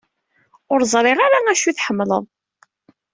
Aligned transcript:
Ur 0.71 0.79
ẓṛiɣ 0.93 1.19
ara 1.25 1.39
acu 1.51 1.65
i 1.69 1.73
tḥemmleḍ. 1.73 2.25